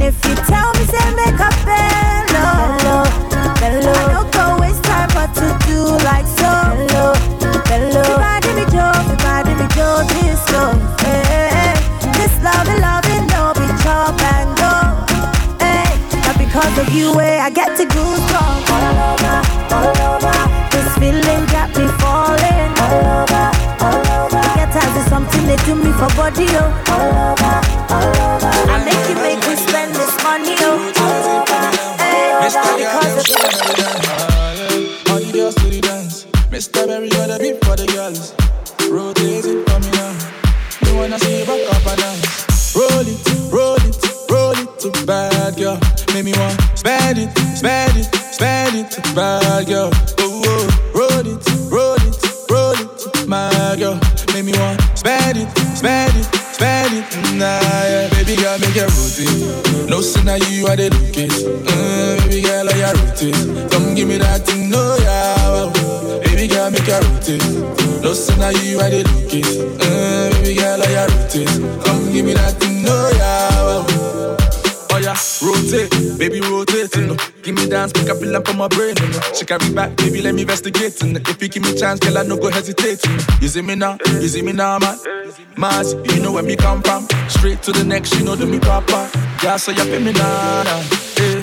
[0.00, 3.04] And if you tell me, say make a bello,
[3.60, 3.92] bello.
[3.92, 6.48] I don't go waste time, but to do like so.
[6.88, 7.12] Bello,
[7.68, 8.00] bello.
[8.08, 10.80] Everybody me Joe, everybody me Joe, this love.
[11.04, 11.76] Yeah.
[12.16, 14.72] This love, love, no be chop and go.
[15.60, 15.92] Hey,
[16.24, 19.36] not because of you, eh, I get to goosebumps all over,
[19.76, 20.36] all over.
[20.72, 23.46] This feeling got me falling all over,
[23.84, 24.40] all over.
[24.56, 26.72] Get as is something they do me for body, oh.
[26.88, 27.52] All over,
[27.92, 28.29] all over.
[30.38, 30.92] This money, oh.
[32.56, 33.40] Not because of.
[35.10, 36.26] All the girls to the dance.
[36.50, 36.86] Mr.
[36.86, 38.34] Berry on the beat for the girls.
[38.90, 40.14] Rotating for me now.
[40.86, 42.74] You wanna see back up and dance.
[42.76, 43.96] Roll it, roll it,
[44.30, 45.78] roll it to bad girl.
[46.14, 49.90] Make me want spend it, spend it, spend it to bad girl.
[60.90, 61.30] Are the looking.
[61.66, 63.70] Uh, baby girl, I are rotate.
[63.70, 66.20] Come give me that thing, no, yeah.
[66.24, 68.02] Baby girl, make it rotate.
[68.02, 69.44] No sinner, you are the looking.
[69.80, 71.48] Uh, baby girl, I are rotate.
[71.84, 72.49] Come give me that
[77.80, 79.20] Dance, up a lamp on my brain, know.
[79.32, 81.18] She carry back, baby, let me investigate, know.
[81.26, 83.02] If you give me chance, girl, I no go hesitate,
[83.40, 84.98] you see me now, you see me now, man.
[85.56, 87.08] Mars, you know where me come from.
[87.30, 89.08] Straight to the next, you know do me proper.
[89.42, 90.82] Yeah, so you feel me now, now.
[91.16, 91.40] Hey,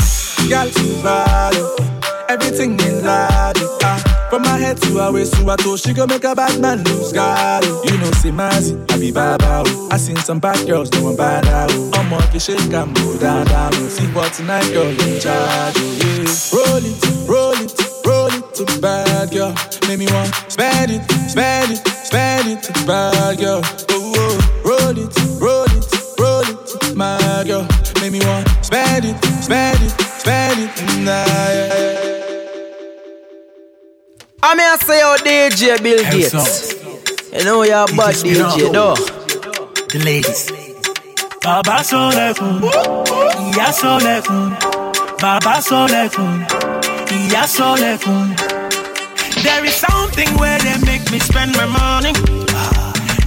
[0.48, 0.70] girl,
[1.02, 2.26] bad, oh.
[2.30, 4.17] everything in line.
[4.30, 6.84] From my head to her waist to her toe, she gon' make a bad man
[6.84, 7.64] lose God.
[7.64, 9.14] You know, say Mazzy, I be.
[9.16, 9.90] Oh.
[9.90, 11.46] I seen some bad girls doing bad.
[11.48, 11.92] Oh.
[11.94, 13.72] I'm on the shake and move down, down.
[13.90, 15.78] See what tonight, girl, in charge.
[15.78, 16.28] Yeah.
[16.52, 17.72] Roll it, roll it,
[18.06, 19.56] roll it to bad girl.
[19.88, 23.62] Make me want spend it, spend it, spend it to bad girl.
[23.64, 24.62] Oh, oh.
[24.66, 27.66] roll it, roll it, roll it to my girl.
[28.02, 31.06] Make me want spend it, spend it, spend it.
[31.06, 32.07] Nah, yeah, yeah.
[34.44, 37.34] I mean, I say, oh, DJ Bill Gates.
[37.34, 38.96] You know you're a bad DJ, though.
[39.88, 40.52] The ladies.
[41.42, 42.62] Baba Solekun,
[43.56, 44.52] Iya Solekun,
[45.22, 46.44] Baba Solekun,
[47.10, 48.36] Iya Solekun.
[49.44, 52.12] There is something where they make me spend my money.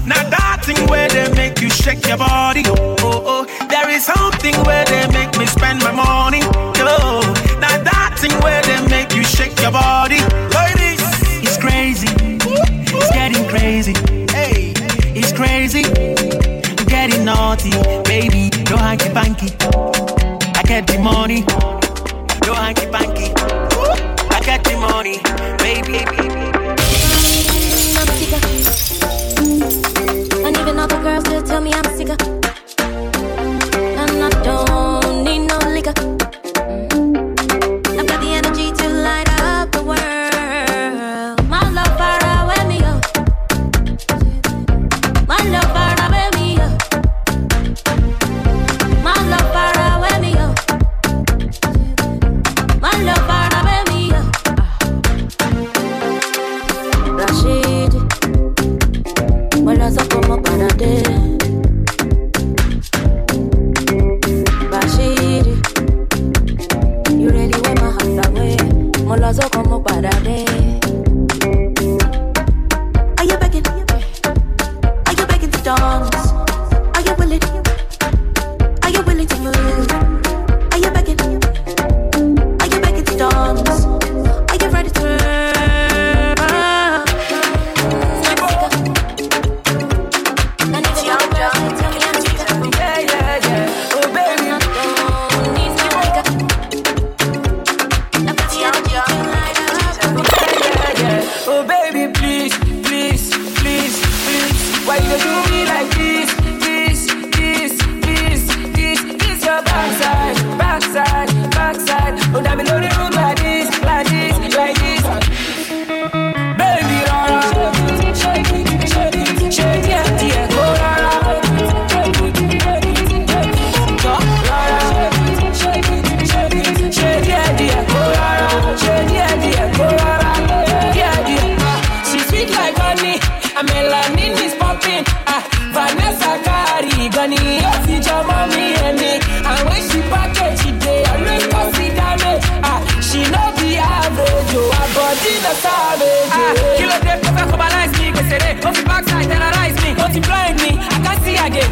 [0.06, 2.62] Now that thing where they make you shake your body.
[2.66, 3.66] Oh, oh.
[3.68, 6.40] There is something where they make me spend my money.
[6.44, 7.22] Oh,
[7.58, 10.18] now that thing where they make you shake your body.
[10.52, 10.79] Ladies,
[13.70, 13.92] crazy.
[14.32, 14.72] Hey,
[15.14, 15.84] it's crazy.
[15.84, 17.70] I'm getting naughty,
[18.02, 18.50] baby.
[18.68, 19.46] No hanky panky.
[20.58, 21.42] I get the money.
[22.46, 23.30] No hanky panky.
[24.34, 25.18] I get the money,
[25.62, 25.98] baby.
[30.44, 32.39] And even other girls still tell me I'm sicker.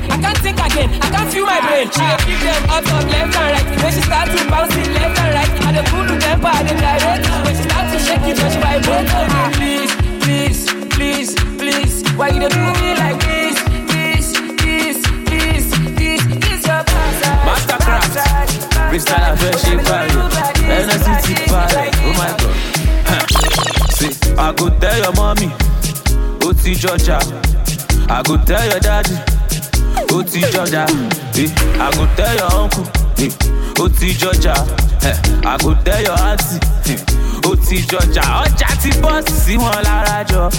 [0.06, 1.90] I can't think again, I can't feel my brain.
[1.90, 3.66] She will give them up, up, left and right.
[3.82, 6.78] When she starts to bounce it left and right, I don't cool temper, I don't
[6.78, 7.22] direct.
[7.44, 9.08] When she starts to shake it, when she vibrate.
[9.10, 9.92] Ah, please,
[10.22, 10.60] please,
[10.94, 13.56] please, please, why you don't do me like this?
[13.90, 14.26] This,
[14.62, 14.98] this,
[15.30, 15.66] this,
[15.98, 17.42] this, this your passage.
[17.48, 20.14] Masterkraft, Bristol Affection Party,
[20.62, 22.56] NSC Party, oh my God.
[23.98, 25.50] See, I go tell your mommy,
[26.46, 27.18] Oti Georgia.
[28.10, 29.37] I go tell your daddy.
[30.12, 30.86] ó ti jọjà.
[31.80, 32.84] I go tell your uncle,
[33.78, 34.54] ó ti jọjà.
[35.44, 36.58] I go tell your aunty,
[37.44, 38.22] ó ti jọjà.
[38.44, 40.50] Ọjà ti bọ́ọ̀sì sí wọn lára jọ.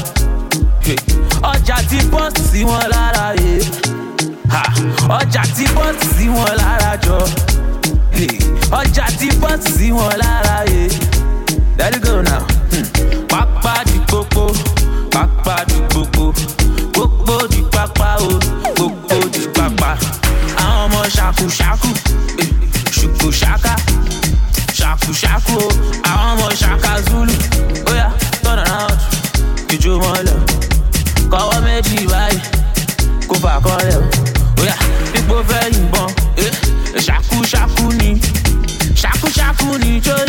[1.42, 3.60] Ọjà ti bọ́ọ̀sì sí wọn lára yé.
[5.18, 7.18] Ọjà ti bọ́ọ̀sì sí wọn lára jọ.
[8.72, 10.90] Ọjà ti bọ́ọ̀sì sí wọn lára yé.
[11.78, 12.44] Let go now.
[12.72, 12.84] Hmm,
[13.30, 14.52] pápá di gbogbo,
[15.12, 16.34] pápá di gbogbo,
[16.94, 18.40] gbogbo di pápá o,
[18.76, 19.09] gbogbo.
[19.90, 21.90] ṣàkà àwọn ọmọ ṣàkùṣàkù
[23.40, 23.74] shaku
[24.80, 25.58] ṣàkùṣàkù
[26.12, 27.36] àwọn ọmọ shaka zulu.
[27.86, 28.08] Bóyá
[28.44, 28.98] turn around.
[29.74, 30.38] Ìjó mọ́lẹ̀
[31.32, 32.40] kọ́wọ́ méjì báyìí.
[33.30, 33.98] Kó bá kọ́lẹ̀
[34.58, 34.76] bóyá
[35.14, 35.64] pípò fẹ́
[37.06, 38.10] shaku eh, shaku ni.
[39.02, 40.20] Shaku shaku ni tó.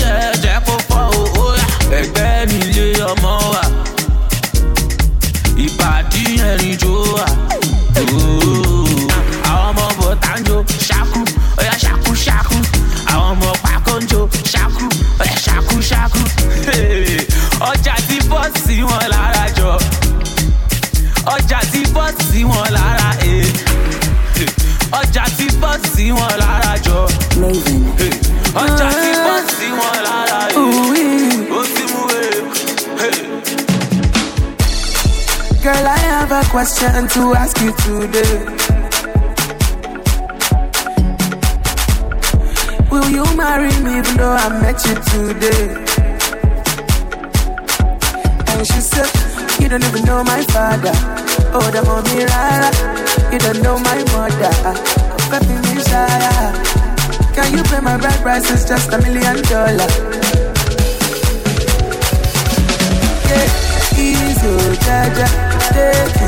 [36.80, 38.40] to ask you today.
[42.90, 45.76] Will you marry me even though I met you today?
[48.48, 49.10] And she said,
[49.60, 50.92] You don't even know my father.
[51.52, 52.70] Oh, the mommy, rara.
[53.30, 54.50] You don't know my mother.
[54.64, 56.54] Oh, baby, me, Sarah.
[57.34, 58.50] Can you pay my bride price?
[58.50, 59.96] It's just a million dollars.
[63.28, 66.19] Yeah, easy, oh, yeah.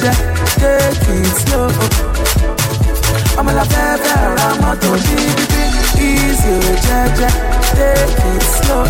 [0.00, 1.68] take it slow.
[6.00, 6.54] Easy
[7.76, 8.84] take it slow.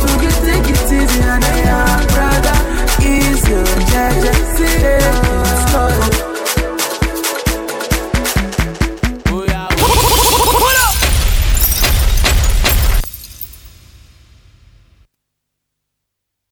[0.00, 2.58] Take it easy and I brother,
[3.12, 6.27] easy o jẹ́jẹ́, take it slow.